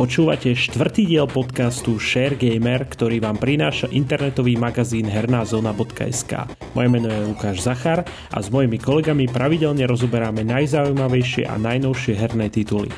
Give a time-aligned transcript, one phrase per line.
[0.00, 6.48] Počúvate štvrtý diel podcastu Share Gamer, ktorý vám prináša internetový magazín hernázona.sk.
[6.72, 12.48] Moje meno je Lukáš Zachar a s mojimi kolegami pravidelne rozoberáme najzaujímavejšie a najnovšie herné
[12.48, 12.88] tituly.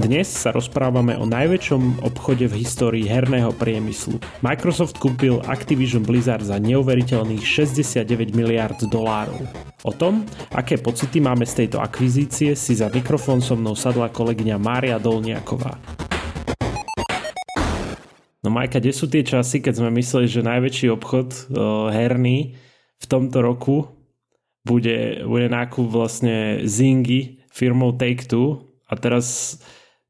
[0.00, 4.16] Dnes sa rozprávame o najväčšom obchode v histórii herného priemyslu.
[4.40, 9.44] Microsoft kúpil Activision Blizzard za neuveriteľných 69 miliard dolárov.
[9.84, 10.24] O tom,
[10.56, 15.76] aké pocity máme z tejto akvizície, si za mikrofón so mnou sadla kolegyňa Mária Dolniaková.
[18.46, 21.36] No Majka, kde sú tie časy, keď sme mysleli, že najväčší obchod o,
[21.90, 22.54] herný
[22.98, 23.90] v tomto roku
[24.62, 29.58] bude, bude nákup vlastne Zingy firmou Take-Two a teraz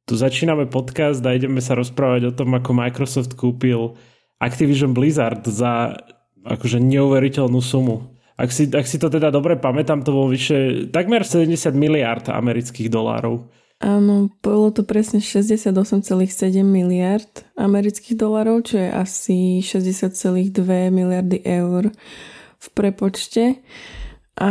[0.08, 3.96] tu začíname podcast a ideme sa rozprávať o tom, ako Microsoft kúpil
[4.40, 5.96] Activision Blizzard za
[6.44, 8.16] akože neuveriteľnú sumu.
[8.38, 12.88] Ak si, ak si to teda dobre pamätám, to bolo vyše takmer 70 miliard amerických
[12.88, 13.50] dolárov.
[13.78, 15.70] Áno, bolo to presne 68,7
[16.66, 20.50] miliard amerických dolárov, čo je asi 60,2
[20.90, 21.94] miliardy eur
[22.58, 23.62] v prepočte.
[24.38, 24.50] A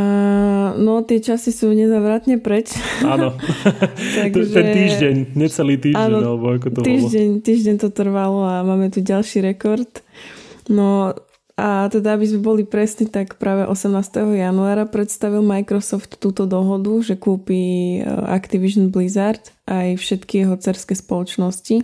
[0.76, 2.76] no, tie časy sú nezavratne preč.
[3.04, 3.36] Áno,
[4.20, 7.44] Takže, ten týždeň, necelý týždeň, áno, alebo ako to týždeň, bolo.
[7.44, 9.92] Týždeň to trvalo a máme tu ďalší rekord.
[10.72, 11.16] No
[11.58, 13.98] a teda, aby sme boli presní, tak práve 18.
[14.38, 21.82] januára predstavil Microsoft túto dohodu, že kúpi e, Activision Blizzard aj všetky jeho cerské spoločnosti.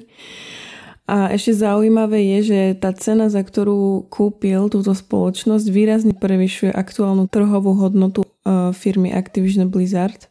[1.10, 7.26] A ešte zaujímavé je, že tá cena, za ktorú kúpil túto spoločnosť, výrazne prevyšuje aktuálnu
[7.26, 8.30] trhovú hodnotu e,
[8.78, 10.30] firmy Activision Blizzard.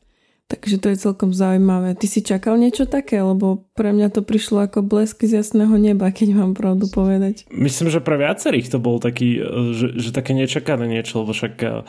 [0.53, 1.97] Takže to je celkom zaujímavé.
[1.97, 3.25] Ty si čakal niečo také?
[3.25, 7.49] Lebo pre mňa to prišlo ako blesky z jasného neba, keď mám pravdu povedať.
[7.49, 11.55] Myslím, že pre viacerých to bol taký, e, že, že také nečakané niečo, lebo však
[11.65, 11.89] e,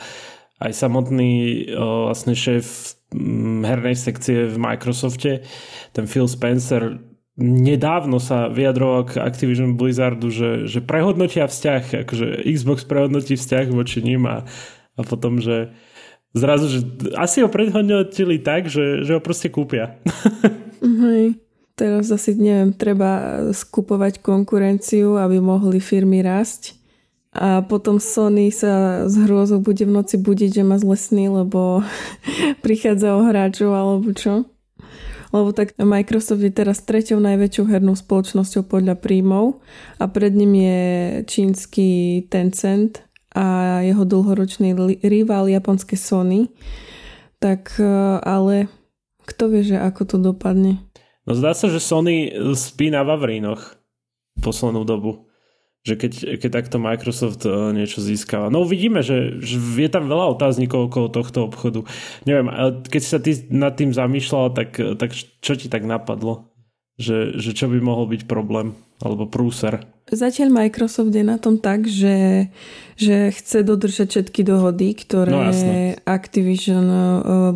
[0.64, 1.32] aj samotný
[1.76, 2.96] vlastne šéf
[3.68, 5.44] hernej sekcie v Microsofte,
[5.92, 6.98] ten Phil Spencer
[7.38, 14.02] nedávno sa vyjadroval k Activision Blizzardu, že, že prehodnotia vzťah, akože Xbox prehodnotí vzťah voči
[14.02, 14.46] ním a,
[14.94, 15.74] a potom, že
[16.34, 16.78] zrazu, že
[17.14, 19.96] asi ho predhodnotili tak, že, že ho proste kúpia.
[20.82, 21.38] Hej.
[21.74, 26.78] Teraz asi, neviem, treba skupovať konkurenciu, aby mohli firmy rásť.
[27.34, 31.82] A potom Sony sa z hrôzou bude v noci budiť, že má zle sny, lebo
[32.66, 34.46] prichádza o hráčov alebo čo
[35.34, 39.58] lebo tak Microsoft je teraz treťou najväčšou hernou spoločnosťou podľa príjmov
[39.98, 40.82] a pred ním je
[41.26, 43.02] čínsky Tencent
[43.34, 44.72] a jeho dlhoročný
[45.02, 46.48] rival japonské Sony.
[47.42, 47.86] Tak e,
[48.22, 48.70] ale
[49.26, 50.80] kto vie, že ako to dopadne?
[51.26, 53.74] No zdá sa, že Sony spí na Vavrínoch
[54.38, 55.26] poslednú dobu
[55.84, 58.48] že keď, keď takto Microsoft e, niečo získava.
[58.48, 61.84] No uvidíme, že, že je tam veľa otáznikov okolo tohto obchodu.
[62.24, 62.48] Neviem,
[62.88, 65.12] keď sa ty nad tým zamýšľal, tak, tak
[65.44, 66.48] čo ti tak napadlo?
[66.96, 68.72] Že, že čo by mohol byť problém?
[69.04, 69.84] Alebo prúser?
[70.04, 72.48] Zatiaľ Microsoft je na tom tak, že,
[73.00, 75.48] že chce dodržať všetky dohody, ktoré no,
[76.04, 77.00] Activision e,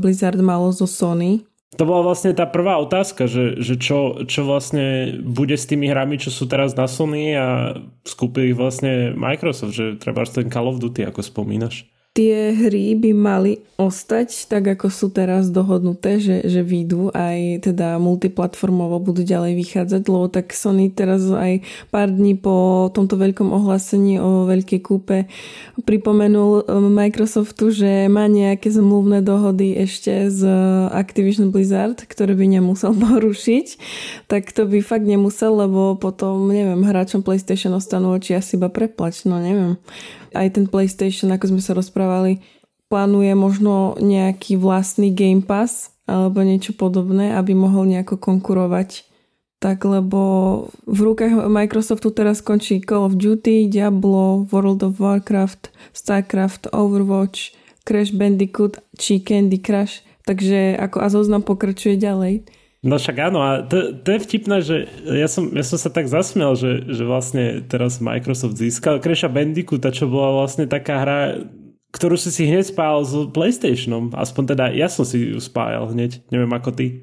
[0.00, 1.44] Blizzard malo zo Sony.
[1.76, 6.16] To bola vlastne tá prvá otázka, že, že čo, čo vlastne bude s tými hrami,
[6.16, 7.76] čo sú teraz na Sony a
[8.08, 11.86] skúpil ich vlastne Microsoft, že treba ten Call of Duty, ako spomínaš
[12.18, 17.94] tie hry by mali ostať tak, ako sú teraz dohodnuté, že, že výjdu aj teda
[18.02, 21.62] multiplatformovo budú ďalej vychádzať, lebo tak Sony teraz aj
[21.94, 25.30] pár dní po tomto veľkom ohlásení o veľkej kúpe
[25.86, 30.42] pripomenul um, Microsoftu, že má nejaké zmluvné dohody ešte z
[30.90, 33.66] Activision Blizzard, ktoré by nemusel porušiť,
[34.26, 39.22] tak to by fakt nemusel, lebo potom, neviem, hráčom PlayStation ostanú oči asi iba preplač,
[39.22, 39.78] no neviem
[40.32, 42.40] aj ten PlayStation, ako sme sa rozprávali,
[42.88, 49.04] plánuje možno nejaký vlastný Game Pass alebo niečo podobné, aby mohol nejako konkurovať.
[49.58, 50.20] Tak lebo
[50.86, 57.52] v rukách Microsoftu teraz končí Call of Duty, Diablo, World of Warcraft, Starcraft, Overwatch,
[57.82, 60.06] Crash Bandicoot či Candy Crush.
[60.24, 62.46] Takže ako a zoznam pokračuje ďalej.
[62.78, 66.06] No však áno, a to, to je vtipné, že ja som, ja som sa tak
[66.06, 71.42] zasmiel, že, že vlastne teraz Microsoft získal Crasha Bandicoota, čo bola vlastne taká hra,
[71.90, 74.14] ktorú si si hneď spájal s PlayStationom.
[74.14, 77.02] Aspoň teda ja som si ju spájal hneď, neviem ako ty.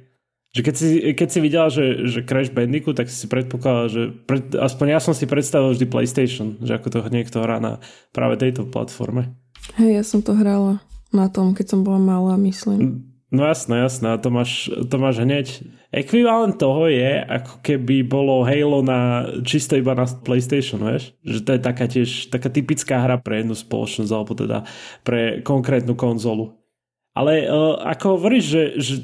[0.56, 4.02] Že keď si, keď si videl, že, že Crash Bandicoot, tak si si predpokladal, že
[4.24, 7.84] pred, aspoň ja som si predstavil vždy PlayStation, že ako to niekto hrá na
[8.16, 9.36] práve tejto platforme.
[9.76, 10.80] Hej, ja som to hrala
[11.12, 13.15] na tom, keď som bola malá, myslím.
[13.34, 15.66] No jasné, jasné, to máš, to máš hneď.
[15.90, 21.18] Ekvivalent toho je, ako keby bolo Halo na čisto iba na PlayStation, vieš?
[21.26, 24.58] Že to je taká tiež taká typická hra pre jednu spoločnosť, alebo teda
[25.02, 26.54] pre konkrétnu konzolu.
[27.18, 28.96] Ale uh, ako hovoríš, že, že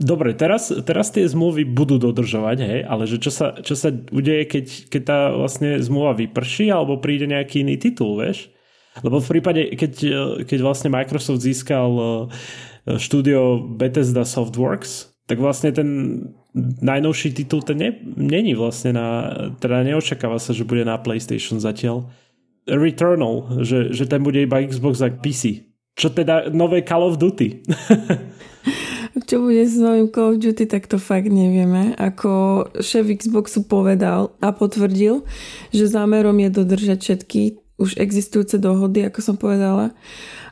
[0.00, 4.48] Dobre, teraz, teraz tie zmluvy budú dodržovať, hej, ale že čo sa, čo sa udeje,
[4.48, 8.48] keď, keď tá vlastne zmluva vyprší alebo príde nejaký iný titul, vieš?
[9.04, 9.92] Lebo v prípade, keď,
[10.48, 12.04] keď vlastne Microsoft získal e,
[12.86, 15.88] štúdio Bethesda Softworks, tak vlastne ten
[16.82, 19.06] najnovší titul ten ne, není vlastne na,
[19.62, 22.10] teda neočakáva sa, že bude na PlayStation zatiaľ.
[22.66, 25.70] Returnal, že, že ten bude iba Xbox a PC.
[25.94, 27.62] Čo teda nové Call of Duty.
[29.30, 31.94] Čo bude s novým Call of Duty, tak to fakt nevieme.
[31.98, 35.22] Ako šéf Xboxu povedal a potvrdil,
[35.74, 37.40] že zámerom je dodržať všetky
[37.80, 39.96] už existujúce dohody, ako som povedala,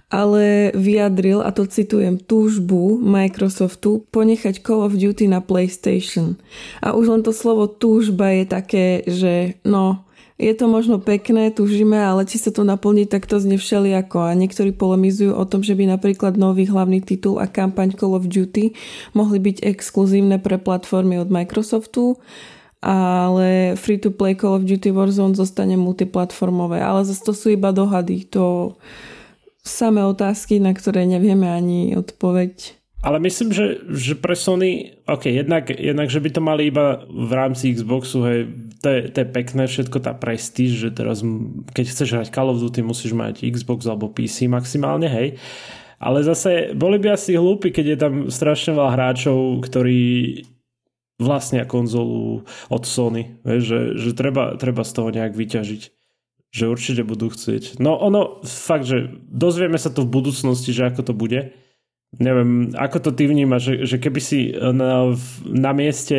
[0.09, 6.41] ale vyjadril, a to citujem, túžbu Microsoftu ponechať Call of Duty na PlayStation.
[6.81, 10.09] A už len to slovo túžba je také, že no,
[10.39, 14.23] je to možno pekné, tužíme, ale či sa to naplní, tak to zne všelijako.
[14.23, 18.31] A niektorí polemizujú o tom, že by napríklad nový hlavný titul a kampaň Call of
[18.31, 18.73] Duty
[19.19, 22.23] mohli byť exkluzívne pre platformy od Microsoftu,
[22.79, 26.79] ale free-to-play Call of Duty Warzone zostane multiplatformové.
[26.79, 28.23] Ale zase to sú iba dohady.
[28.31, 28.79] To
[29.65, 32.79] samé otázky, na ktoré nevieme ani odpoveď.
[32.99, 37.31] Ale myslím, že, že pre Sony, ok, jednak, jednak, že by to mali iba v
[37.31, 38.51] rámci Xboxu, hej,
[38.83, 41.23] to je, to je pekné všetko, tá prestíž, že teraz,
[41.79, 45.39] keď chceš hrať Call of Duty, musíš mať Xbox alebo PC maximálne, hej.
[46.03, 50.03] Ale zase boli by asi hlúpi, keď je tam strašne veľa hráčov, ktorí
[51.19, 53.39] vlastnia konzolu od Sony.
[53.43, 55.83] Vieš, že, že treba, treba z toho nejak vyťažiť.
[56.49, 57.77] Že určite budú chcieť.
[57.77, 61.53] No ono, fakt, že dozvieme sa to v budúcnosti, že ako to bude
[62.17, 65.13] Neviem, ako to ty vnímaš, že, že keby si na,
[65.45, 66.17] na mieste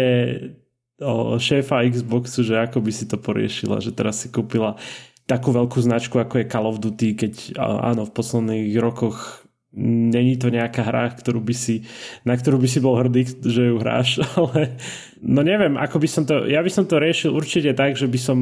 [1.01, 4.77] o, šéfa Xboxu, že ako by si to poriešila, že teraz si kúpila
[5.25, 10.53] takú veľkú značku, ako je Call of Duty, keď áno, v posledných rokoch není to
[10.53, 11.85] nejaká hra, ktorú by si,
[12.21, 14.77] na ktorú by si bol hrdý, že ju hráš, ale
[15.25, 18.19] no neviem, ako by som to, ja by som to riešil určite tak, že by
[18.21, 18.37] som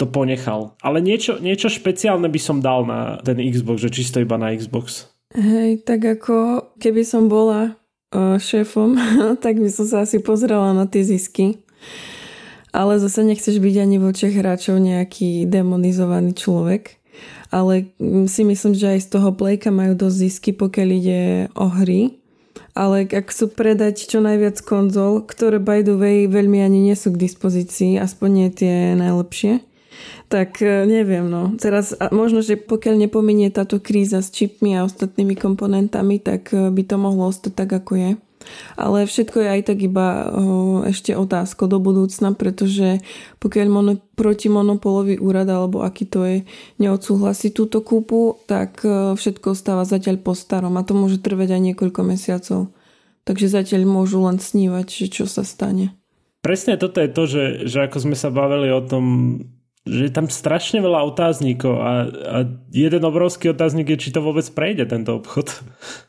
[0.00, 0.72] to ponechal.
[0.80, 5.12] Ale niečo, niečo špeciálne by som dal na ten Xbox, že čisto iba na Xbox.
[5.36, 7.76] Hej, tak ako keby som bola
[8.16, 8.96] uh, šéfom,
[9.44, 11.60] tak by som sa asi pozrela na tie zisky.
[12.72, 16.96] Ale zase nechceš byť ani v očiach hráčov nejaký demonizovaný človek.
[17.50, 21.22] Ale mm, si myslím, že aj z toho playka majú dosť zisky, pokiaľ ide
[21.58, 22.16] o hry.
[22.78, 27.10] Ale ak sú predať čo najviac konzol, ktoré by the way veľmi ani nie sú
[27.10, 29.66] k dispozícii, aspoň nie tie najlepšie,
[30.30, 31.58] tak e, neviem, no.
[31.58, 36.82] Teraz možno, že pokiaľ nepominie táto kríza s čipmi a ostatnými komponentami, tak e, by
[36.86, 38.10] to mohlo ostať tak, ako je.
[38.78, 40.24] Ale všetko je aj tak iba e,
[40.94, 43.02] ešte otázko do budúcna, pretože
[43.42, 46.36] pokiaľ mono, protimonopolový úrad alebo aký to je,
[46.78, 48.80] neodsúhlasí túto kúpu, tak
[49.18, 52.60] všetko ostáva zatiaľ po starom a to môže trvať aj niekoľko mesiacov.
[53.26, 55.92] Takže zatiaľ môžu len snívať, že čo sa stane.
[56.40, 59.04] Presne toto je to, že, že ako sme sa bavili o tom
[59.88, 62.38] že je tam strašne veľa otáznikov a, a
[62.68, 65.56] jeden obrovský otáznik je, či to vôbec prejde tento obchod.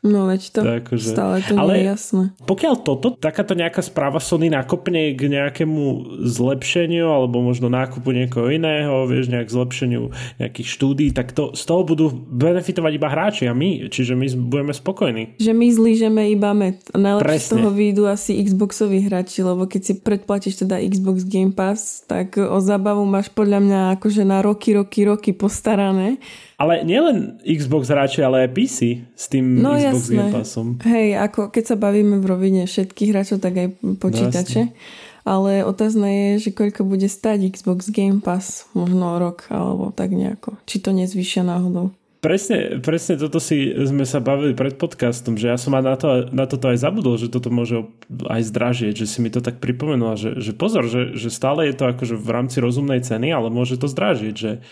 [0.04, 1.16] No veď to, tak, že...
[1.16, 2.24] stále to Ale nie je jasné.
[2.44, 9.08] Pokiaľ toto, takáto nejaká správa Sony nakopne k nejakému zlepšeniu alebo možno nákupu niekoho iného,
[9.08, 13.88] vieš, nejak zlepšeniu nejakých štúdí, tak to, z toho budú benefitovať iba hráči a my,
[13.88, 15.40] čiže my budeme spokojní.
[15.40, 16.76] Že my zlížeme iba med.
[16.92, 22.04] Najlepšie z toho výjdu asi Xboxoví hráči, lebo keď si predplatíš teda Xbox Game Pass,
[22.04, 26.18] tak o zábavu máš podľa mňa akože na roky, roky, roky postarané.
[26.58, 28.78] Ale nielen Xbox hráči, ale aj PC
[29.14, 30.16] s tým no, Xbox jasné.
[30.18, 30.68] Game Passom.
[30.82, 33.68] Hej, ako keď sa bavíme v rovine všetkých hráčov, tak aj
[34.02, 34.62] počítače.
[34.66, 34.74] No,
[35.22, 40.58] ale otázne je, že koľko bude stať Xbox Game Pass, možno rok alebo tak nejako.
[40.66, 41.94] Či to nezvyšia náhodou.
[42.22, 46.46] Presne, presne toto si sme sa bavili pred podcastom, že ja som na, to, na
[46.46, 47.82] toto aj zabudol, že toto môže
[48.30, 51.74] aj zdražieť, že si mi to tak pripomenula, že, že pozor, že, že stále je
[51.74, 54.62] to akože v rámci rozumnej ceny, ale môže to zdražiť, že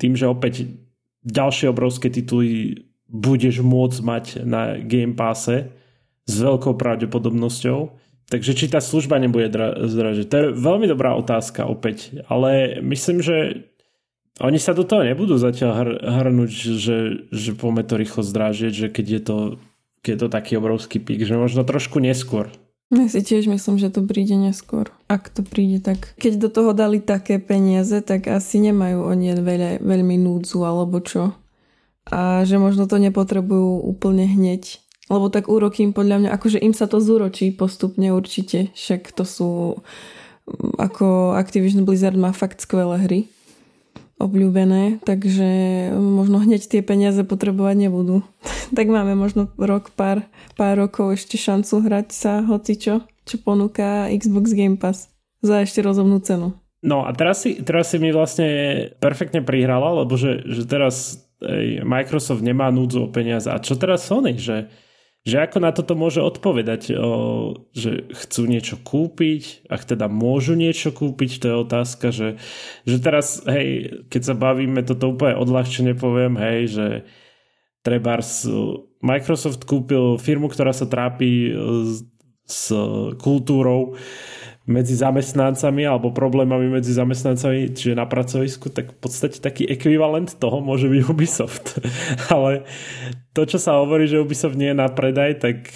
[0.00, 0.72] tým, že opäť
[1.20, 5.68] ďalšie obrovské tituly budeš môcť mať na Game Passe
[6.24, 7.92] s veľkou pravdepodobnosťou,
[8.32, 10.32] takže či tá služba nebude dra- zdražiť.
[10.32, 13.68] To je veľmi dobrá otázka opäť, ale myslím, že
[14.36, 16.98] oni sa do toho nebudú zatiaľ hr- hrnúť, že,
[17.32, 19.36] že poďme to rýchlo zdrážiť, že keď je to,
[20.04, 22.52] keď je to taký obrovský pík, že možno trošku neskôr.
[22.92, 24.94] Ja si tiež myslím, že to príde neskôr.
[25.10, 29.70] Ak to príde, tak keď do toho dali také peniaze, tak asi nemajú oni veľa,
[29.82, 31.34] veľmi núdzu alebo čo.
[32.06, 34.78] A že možno to nepotrebujú úplne hneď.
[35.10, 38.70] Lebo tak úroky im podľa mňa, akože im sa to zúročí postupne určite.
[38.78, 39.50] Však to sú,
[40.78, 43.20] ako Activision Blizzard má fakt skvelé hry
[44.16, 45.48] obľúbené, takže
[45.96, 48.24] možno hneď tie peniaze potrebovať nebudú.
[48.76, 50.24] tak máme možno rok, pár,
[50.56, 55.12] pár rokov ešte šancu hrať sa hocičo, čo ponúka Xbox Game Pass
[55.44, 56.56] za ešte rozumnú cenu.
[56.86, 58.48] No a teraz si, teraz si mi vlastne
[59.02, 61.26] perfektne prihrala, lebo že, že teraz
[61.84, 63.50] Microsoft nemá núdzu o peniaze.
[63.52, 64.36] A čo teraz Sony?
[64.40, 64.70] Že,
[65.26, 70.94] že ako na toto môže odpovedať, o, že chcú niečo kúpiť, ak teda môžu niečo
[70.94, 72.28] kúpiť, to je otázka, že,
[72.86, 76.86] že teraz, hej, keď sa bavíme, toto úplne odľahčene poviem, hej, že
[77.82, 78.46] trebárs
[79.02, 81.50] Microsoft kúpil firmu, ktorá sa trápi
[81.90, 82.06] s,
[82.46, 82.70] s
[83.18, 83.98] kultúrou
[84.66, 90.58] medzi zamestnancami alebo problémami medzi zamestnancami, čiže na pracovisku, tak v podstate taký ekvivalent toho
[90.58, 91.78] môže byť Ubisoft.
[92.34, 92.66] Ale
[93.30, 95.70] to, čo sa hovorí, že Ubisoft nie je na predaj, tak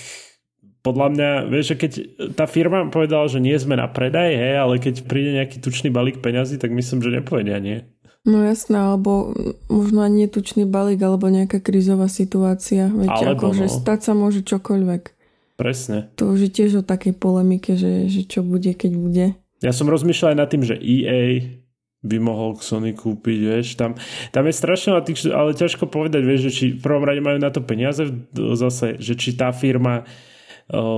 [0.83, 1.93] podľa mňa, vieš, že keď
[2.35, 6.19] tá firma povedala, že nie sme na predaj, hej, ale keď príde nejaký tučný balík
[6.25, 7.85] peňazí, tak myslím, že nepovedia nie.
[8.25, 9.33] No jasné, alebo
[9.73, 12.89] možno ani netučný balík, alebo nejaká krízová situácia.
[12.93, 13.73] Veď alebo akože no.
[13.73, 15.20] stať sa môže čokoľvek.
[15.61, 16.09] Presne.
[16.17, 19.27] To už je tiež o takej polemike, že, že čo bude, keď bude.
[19.61, 21.61] Ja som rozmýšľal aj nad tým, že EA
[22.01, 23.93] by mohol Sony kúpiť, vieš, tam,
[24.33, 27.61] tam je strašne, ale ťažko povedať, vieš, že či v prvom rade majú na to
[27.61, 28.01] peniaze,
[28.33, 30.09] zase, že či tá firma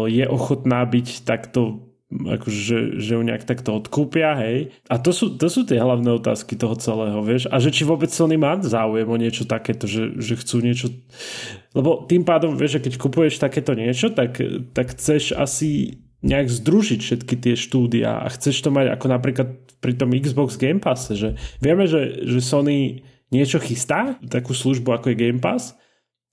[0.06, 4.70] je ochotná byť takto akože, že, že ju nejak takto odkúpia, hej.
[4.86, 7.48] A to sú, to sú tie hlavné otázky toho celého, vieš.
[7.48, 10.86] A že či vôbec Sony má záujem o niečo takéto, že, že chcú niečo...
[11.72, 14.38] Lebo tým pádom, vieš, že keď kupuješ takéto niečo, tak,
[14.76, 19.48] tak chceš asi nejak združiť všetky tie štúdia a chceš to mať ako napríklad
[19.82, 23.02] pri tom Xbox Game Passe, že vieme, že, že Sony
[23.34, 25.74] niečo chystá, takú službu ako je Game Pass,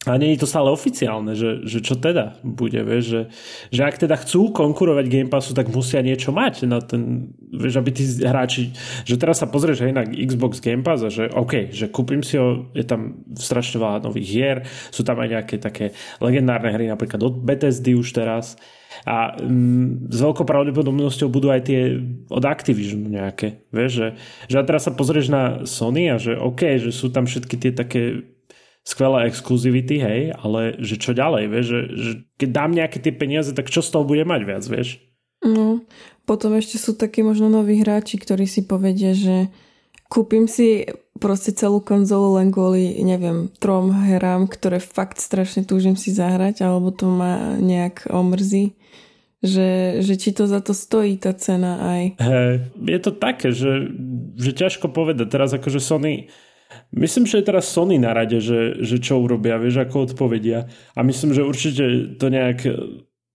[0.08, 3.22] a nie je to stále oficiálne, že, že čo teda bude, vieš, že,
[3.68, 7.92] že ak teda chcú konkurovať Game Passu, tak musia niečo mať na ten, vieš, aby
[7.92, 8.72] tí hráči,
[9.04, 12.40] že teraz sa pozrieš aj na Xbox Game Pass a že OK, že kúpim si
[12.40, 15.92] ho, je tam strašne veľa nových hier, sú tam aj nejaké také
[16.24, 18.56] legendárne hry, napríklad od Bethesdy už teraz.
[19.04, 22.00] A mm, s veľkou pravdepodobnosťou budú aj tie
[22.32, 24.08] od Activision nejaké, vieš, že,
[24.48, 27.76] že a teraz sa pozrieš na Sony a že OK, že sú tam všetky tie
[27.76, 28.24] také
[28.90, 33.54] skvelé exkluzivity, hej, ale že čo ďalej, vieš, že, že keď dám nejaké tie peniaze,
[33.54, 34.98] tak čo z toho bude mať viac, vieš?
[35.46, 35.86] No,
[36.26, 39.54] potom ešte sú takí možno noví hráči, ktorí si povedia, že
[40.10, 40.90] kúpim si
[41.22, 46.90] proste celú konzolu len kvôli, neviem, trom hrám, ktoré fakt strašne túžim si zahrať, alebo
[46.90, 48.74] to ma nejak omrzí.
[49.40, 52.04] Že, že či to za to stojí tá cena aj.
[52.20, 53.88] Hey, je to také, že,
[54.36, 55.32] že ťažko povedať.
[55.32, 56.28] Teraz akože Sony
[56.94, 60.70] Myslím, že je teraz Sony na rade, že, že čo urobia, vieš, ako odpovedia.
[60.94, 62.66] A myslím, že určite to nejak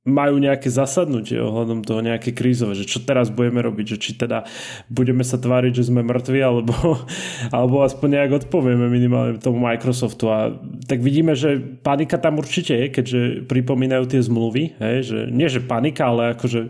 [0.05, 4.45] majú nejaké zasadnutie ohľadom toho nejaké krízové, že čo teraz budeme robiť, že či teda
[4.93, 6.76] budeme sa tváriť, že sme mŕtvi, alebo,
[7.57, 10.25] alebo aspoň nejak odpovieme minimálne tomu Microsoftu.
[10.29, 10.38] A
[10.85, 15.64] tak vidíme, že panika tam určite je, keďže pripomínajú tie zmluvy, hej, že nie že
[15.64, 16.69] panika, ale akože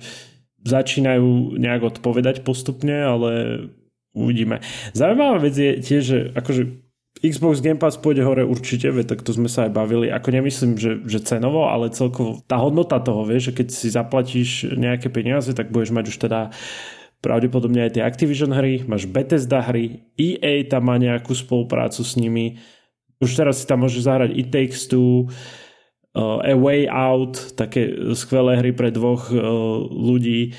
[0.65, 3.31] začínajú nejak odpovedať postupne, ale
[4.15, 4.63] uvidíme.
[4.95, 6.63] Zaujímavá vec je tiež, že akože
[7.25, 10.11] Xbox Game Pass pôjde hore určite, veď tak to sme sa aj bavili.
[10.11, 14.51] Ako nemyslím, že, že cenovo, ale celkovo tá hodnota toho, vieš, že keď si zaplatíš
[14.75, 16.41] nejaké peniaze, tak budeš mať už teda
[17.25, 22.61] pravdepodobne aj tie Activision hry, máš Bethesda hry, EA tam má nejakú spoluprácu s nimi,
[23.25, 25.33] už teraz si tam môžeš zahrať It Takes Two,
[26.13, 29.41] uh, A Way Out, také skvelé hry pre dvoch uh,
[29.89, 30.53] ľudí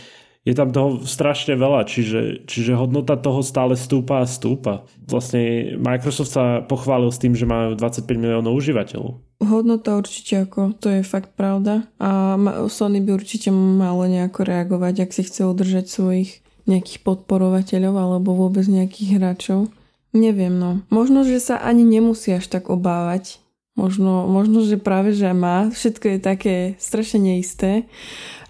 [0.45, 4.85] je tam toho strašne veľa, čiže, čiže hodnota toho stále stúpa a stúpa.
[5.09, 9.17] Vlastne Microsoft sa pochválil s tým, že majú 25 miliónov užívateľov.
[9.41, 11.89] Hodnota určite ako, to je fakt pravda.
[11.97, 12.37] A
[12.69, 18.69] Sony by určite malo nejako reagovať, ak si chce udržať svojich nejakých podporovateľov alebo vôbec
[18.69, 19.73] nejakých hráčov.
[20.13, 20.85] Neviem, no.
[20.93, 23.41] Možno, že sa ani nemusí až tak obávať.
[23.75, 25.67] Možno, možno, že práve, že má.
[25.67, 27.83] Všetko je také strašne neisté.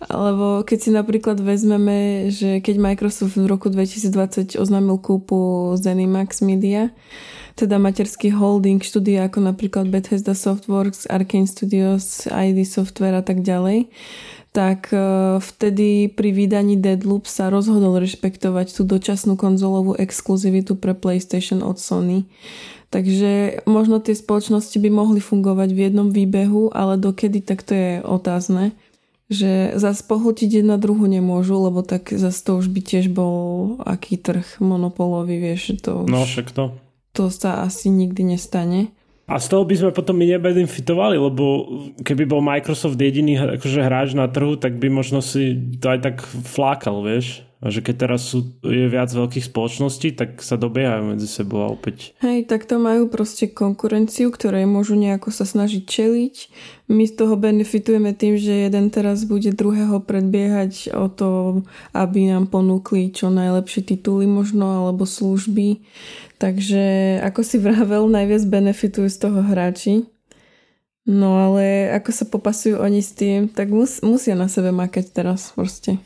[0.06, 6.94] Lebo keď si napríklad vezmeme, že keď Microsoft v roku 2020 oznámil kúpu Zenimax Media,
[7.56, 13.88] teda materský holding štúdia ako napríklad Bethesda Softworks, Arkane Studios, ID Software a tak ďalej,
[14.52, 15.00] tak e,
[15.40, 22.28] vtedy pri vydaní Deadloop sa rozhodol rešpektovať tú dočasnú konzolovú exkluzivitu pre PlayStation od Sony.
[22.94, 27.92] Takže možno tie spoločnosti by mohli fungovať v jednom výbehu, ale dokedy, tak to je
[28.06, 28.76] otázne
[29.26, 34.22] že zase pohltiť jedna druhu nemôžu, lebo tak zase to už by tiež bol aký
[34.22, 36.78] trh monopolový, vieš, to už, No však to.
[37.18, 38.94] To sa asi nikdy nestane.
[39.26, 41.66] A z toho by sme potom my nebenefitovali, lebo
[42.06, 46.16] keby bol Microsoft jediný akože hráč na trhu, tak by možno si to aj tak
[46.22, 47.42] flákal, vieš.
[47.64, 51.72] A že keď teraz sú, je viac veľkých spoločností, tak sa dobiehajú medzi sebou a
[51.72, 52.12] opäť.
[52.20, 56.36] Hej, tak to majú proste konkurenciu, ktorej môžu nejako sa snažiť čeliť.
[56.92, 61.30] My z toho benefitujeme tým, že jeden teraz bude druhého predbiehať o to,
[61.96, 65.80] aby nám ponúkli čo najlepšie tituly možno, alebo služby.
[66.38, 70.06] Takže ako si vravel, najviac benefitujú z toho hráči.
[71.06, 75.54] No ale ako sa popasujú oni s tým, tak mus, musia na sebe makať teraz
[75.54, 76.02] proste.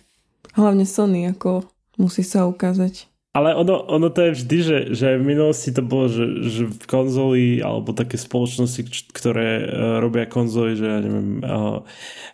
[0.53, 1.67] Hlavne Sony, ako
[1.99, 3.09] musí sa ukázať.
[3.29, 6.85] Ale ono, ono to je vždy, že, že v minulosti to bolo, že, že v
[6.89, 9.67] konzoli alebo také spoločnosti, ktoré uh,
[10.01, 11.85] robia konzoly, že ja neviem, uh,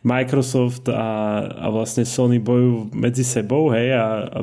[0.08, 4.40] Microsoft a, a vlastne Sony bojujú medzi sebou, hej, a, a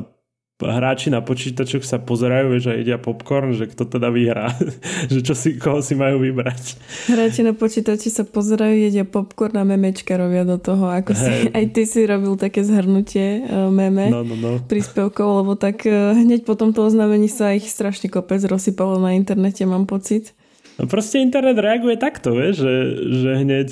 [0.65, 4.51] hráči na počítačoch sa pozerajú, že jedia popcorn, že kto teda vyhrá,
[5.13, 6.63] že čo si, koho si majú vybrať.
[7.11, 11.21] Hráči na počítači sa pozerajú, jedia popcorn a memečka robia do toho, ako hey.
[11.21, 14.51] si, aj ty si robil také zhrnutie uh, meme no, no, no.
[14.63, 19.67] príspevkov, lebo tak uh, hneď po tomto oznámení sa ich strašne kopec rozsypalo na internete,
[19.67, 20.31] mám pocit.
[20.77, 22.75] No proste internet reaguje takto, vieš, že,
[23.13, 23.69] že hneď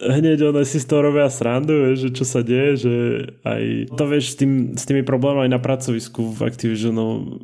[0.00, 2.94] hneď one si z toho robia srandu, že čo sa deje, že
[3.44, 3.62] aj
[3.94, 7.38] to vieš s, tým, s tými problémami na pracovisku v Activisionu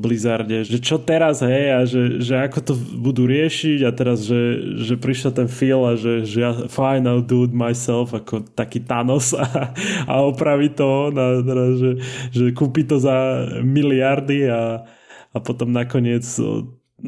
[0.00, 4.64] Blizzarde, že čo teraz, hej, a že, že ako to budú riešiť a teraz, že,
[4.80, 8.80] že prišiel ten feel a že, že ja fine, I'll do it myself, ako taký
[8.80, 9.76] Thanos a,
[10.08, 11.92] a opraví to a teraz, že,
[12.32, 14.88] že kúpi to za miliardy a,
[15.34, 16.24] a potom nakoniec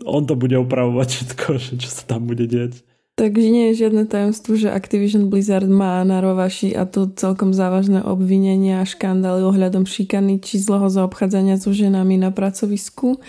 [0.04, 2.89] on to bude opravovať všetko, že čo sa tam bude deť.
[3.20, 8.00] Takže nie je žiadne tajomstvo, že Activision Blizzard má na rovaši a to celkom závažné
[8.00, 13.20] obvinenia a škandály ohľadom šikany či zlého zaobchádzania so ženami na pracovisku.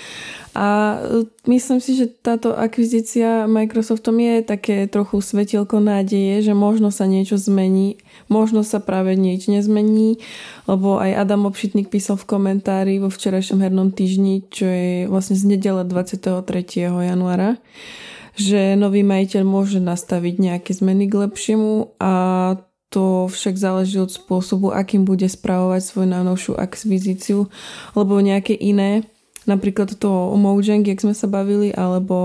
[0.55, 6.87] A e, myslím si, že táto akvizícia Microsoftom je také trochu svetielko nádeje, že možno
[6.87, 7.99] sa niečo zmení,
[8.31, 10.23] možno sa práve nič nezmení,
[10.71, 15.51] lebo aj Adam Obšitník písal v komentári vo včerajšom hernom týždni, čo je vlastne z
[15.51, 16.47] nedele 23.
[16.79, 17.59] januára,
[18.35, 22.13] že nový majiteľ môže nastaviť nejaké zmeny k lepšiemu a
[22.91, 27.47] to však záleží od spôsobu, akým bude správovať svoju najnovšiu akvizíciu,
[27.95, 29.07] alebo nejaké iné,
[29.47, 32.17] napríklad to Mojang, jak sme sa bavili, alebo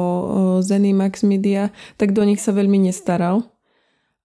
[0.66, 3.46] Zenimax Media, tak do nich sa veľmi nestaral.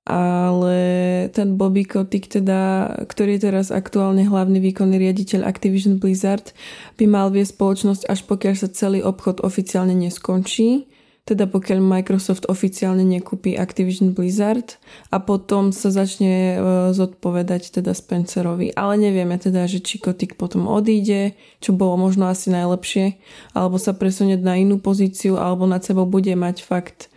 [0.01, 0.81] Ale
[1.29, 6.57] ten Bobby Kotick, teda, ktorý je teraz aktuálne hlavný výkonný riaditeľ Activision Blizzard,
[6.97, 10.89] by mal viesť spoločnosť až pokiaľ sa celý obchod oficiálne neskončí
[11.31, 14.75] teda pokiaľ Microsoft oficiálne nekúpi Activision Blizzard
[15.15, 16.55] a potom sa začne e,
[16.91, 18.75] zodpovedať teda Spencerovi.
[18.75, 23.15] Ale nevieme teda, že či Kotick potom odíde, čo bolo možno asi najlepšie,
[23.55, 27.07] alebo sa presunie na inú pozíciu, alebo nad sebou bude mať fakt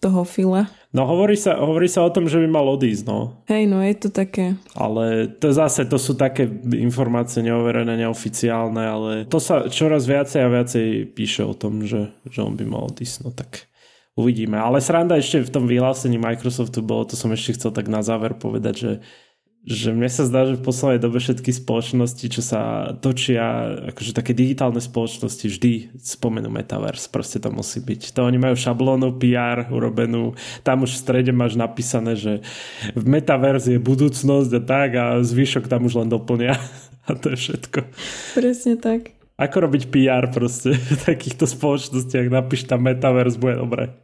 [0.00, 0.72] toho fila.
[0.88, 3.44] No hovorí sa, hovorí sa o tom, že by mal odísť, no.
[3.44, 4.56] Hej, no je to také.
[4.72, 6.48] Ale to zase, to sú také
[6.80, 12.40] informácie neoverené, neoficiálne, ale to sa čoraz viacej a viacej píše o tom, že, že
[12.40, 13.68] on by mal odísť, no tak
[14.16, 14.56] uvidíme.
[14.56, 18.32] Ale sranda ešte v tom vyhlásení Microsoftu bolo, to som ešte chcel tak na záver
[18.40, 18.92] povedať, že
[19.68, 24.32] že mne sa zdá, že v poslednej dobe všetky spoločnosti, čo sa točia, akože také
[24.32, 28.16] digitálne spoločnosti vždy spomenú Metaverse, proste to musí byť.
[28.16, 30.32] To oni majú šablónu PR urobenú,
[30.64, 32.40] tam už v strede máš napísané, že
[32.96, 36.56] v Metaverse je budúcnosť a tak a zvyšok tam už len doplnia
[37.08, 37.84] a to je všetko.
[38.40, 43.94] Presne tak ako robiť PR proste v takýchto spoločnostiach, napíš tam Metaverse, bude dobre.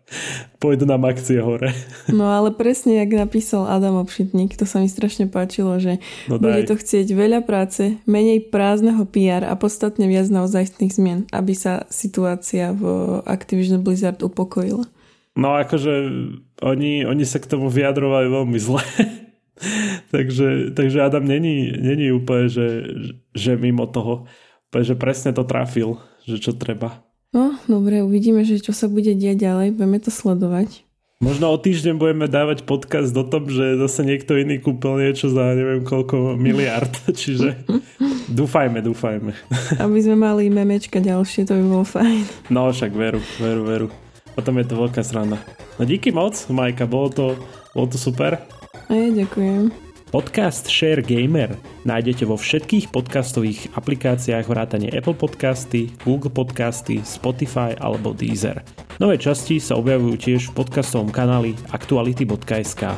[0.62, 1.74] Pôjdu nám akcie hore.
[2.06, 5.98] No ale presne, jak napísal Adam Obšitník, to sa mi strašne páčilo, že
[6.30, 11.58] no bude to chcieť veľa práce, menej prázdneho PR a podstatne viac naozajstných zmien, aby
[11.58, 14.86] sa situácia v Activision Blizzard upokojila.
[15.34, 16.14] No akože
[16.62, 18.86] oni, oni sa k tomu vyjadrovali veľmi zle.
[20.14, 22.86] takže, takže Adam není, není úplne, že,
[23.34, 24.30] že mimo toho.
[24.74, 27.06] Takže presne to trafil, že čo treba.
[27.30, 30.82] No, dobre, uvidíme, že čo sa bude diať ďalej, budeme to sledovať.
[31.22, 35.54] Možno o týždeň budeme dávať podcast o tom, že zase niekto iný kúpil niečo za
[35.54, 36.90] neviem koľko miliard,
[37.22, 37.54] čiže
[38.34, 39.30] dúfajme, dúfajme.
[39.78, 42.50] Aby sme mali memečka ďalšie, to by bolo fajn.
[42.50, 43.88] No však veru, veru, veru.
[44.34, 45.38] Potom je to veľká sranda.
[45.78, 47.26] No díky moc, Majka, bolo to,
[47.70, 48.42] bolo to super.
[48.86, 49.93] A ja ďakujem.
[50.14, 58.14] Podcast Share Gamer nájdete vo všetkých podcastových aplikáciách vrátane Apple Podcasty, Google Podcasty, Spotify alebo
[58.14, 58.62] Deezer.
[59.02, 62.94] Nové časti sa objavujú tiež v podcastovom kanáli aktuality.sk.